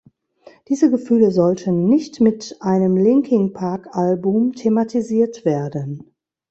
Diese 0.67 0.89
Gefühle 0.89 1.29
sollten 1.29 1.85
nicht 1.87 2.21
mit 2.21 2.57
einem 2.59 2.97
Linkin-Park-Album 2.97 4.53
thematisiert 4.53 5.45
werden. 5.45 6.15